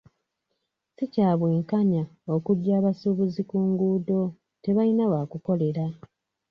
Si 0.95 1.05
kya 1.13 1.29
bwenkanya 1.39 2.03
okuggya 2.35 2.73
abasuubuzi 2.79 3.41
ku 3.49 3.57
nguudo, 3.67 4.21
tebayina 4.63 5.03
waakukolera. 5.11 5.85